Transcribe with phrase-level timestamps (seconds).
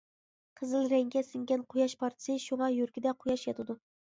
[0.61, 3.79] قىزىل رەڭگە سىڭگەن قۇياش پارچىسى، شۇڭا يۈرىكىدە قۇياش ياتىدۇ.